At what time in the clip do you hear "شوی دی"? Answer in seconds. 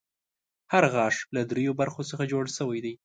2.57-2.93